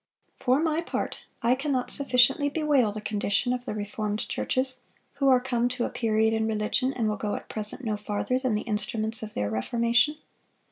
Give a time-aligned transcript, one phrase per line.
[0.39, 4.79] (435) "For my part, I cannot sufficiently bewail the condition of the reformed churches,
[5.17, 8.39] who are come to a period in religion, and will go at present no farther
[8.39, 10.15] than the instruments of their reformation.